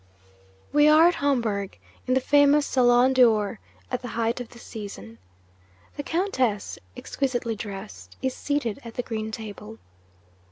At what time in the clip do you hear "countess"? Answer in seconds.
6.01-6.79